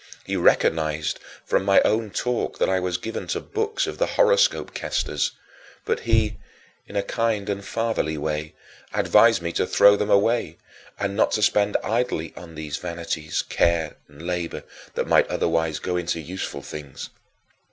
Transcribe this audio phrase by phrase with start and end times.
[0.25, 4.73] He recognized from my own talk that I was given to books of the horoscope
[4.73, 5.33] casters,
[5.85, 6.37] but he,
[6.87, 8.55] in a kind and fatherly way,
[8.95, 10.57] advised me to throw them away
[10.99, 14.63] and not to spend idly on these vanities care and labor
[14.95, 17.11] that might otherwise go into useful things.